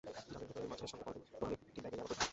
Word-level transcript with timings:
জালের 0.33 0.47
ভেতরে 0.47 0.67
মাছের 0.71 0.89
সঙ্গে 0.91 1.05
পলিথিনে 1.05 1.37
মোড়ানো 1.39 1.53
একটি 1.67 1.79
ব্যাগে 1.83 1.95
ইয়াবা 1.97 2.07
বড়ি 2.09 2.19
ছিল। 2.19 2.29